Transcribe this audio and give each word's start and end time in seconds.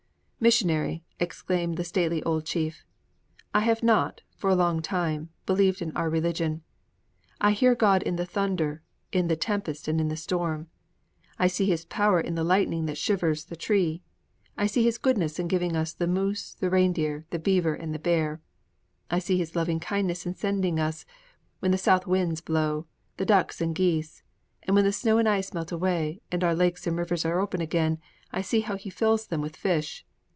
'"Missionary," 0.43 1.03
exclaimed 1.19 1.77
the 1.77 1.83
stately 1.83 2.23
old 2.23 2.47
chief, 2.47 2.83
"I 3.53 3.59
have 3.59 3.83
not, 3.83 4.21
for 4.35 4.49
a 4.49 4.55
long 4.55 4.81
time, 4.81 5.29
believed 5.45 5.83
in 5.83 5.95
our 5.95 6.09
religion. 6.09 6.63
I 7.39 7.51
hear 7.51 7.75
God 7.75 8.01
in 8.01 8.15
the 8.15 8.25
thunder, 8.25 8.81
in 9.11 9.27
the 9.27 9.35
tempest 9.35 9.87
and 9.87 10.01
in 10.01 10.07
the 10.07 10.17
storm: 10.17 10.65
I 11.37 11.45
see 11.45 11.67
His 11.67 11.85
power 11.85 12.19
in 12.19 12.33
the 12.33 12.43
lightning 12.43 12.87
that 12.87 12.97
shivers 12.97 13.45
the 13.45 13.55
tree: 13.55 14.01
I 14.57 14.65
see 14.65 14.83
His 14.83 14.97
goodness 14.97 15.37
in 15.37 15.47
giving 15.47 15.75
us 15.75 15.93
the 15.93 16.07
moose, 16.07 16.55
the 16.59 16.71
reindeer, 16.71 17.23
the 17.29 17.37
beaver, 17.37 17.75
and 17.75 17.93
the 17.93 17.99
bear. 17.99 18.41
I 19.11 19.19
see 19.19 19.37
His 19.37 19.55
loving 19.55 19.79
kindness 19.79 20.25
in 20.25 20.33
sending 20.33 20.79
us, 20.79 21.05
when 21.59 21.69
the 21.69 21.77
south 21.77 22.07
winds 22.07 22.41
blow, 22.41 22.87
the 23.17 23.27
ducks 23.27 23.61
and 23.61 23.75
geese; 23.75 24.23
and 24.63 24.73
when 24.75 24.85
the 24.85 24.91
snow 24.91 25.19
and 25.19 25.29
ice 25.29 25.53
melt 25.53 25.71
away, 25.71 26.19
and 26.31 26.43
our 26.43 26.55
lakes 26.55 26.87
and 26.87 26.97
rivers 26.97 27.25
are 27.25 27.39
open 27.39 27.61
again, 27.61 27.99
I 28.31 28.41
see 28.41 28.61
how 28.61 28.75
He 28.75 28.89
fills 28.89 29.27
them 29.27 29.41
with 29.41 29.55
fish. 29.55 30.03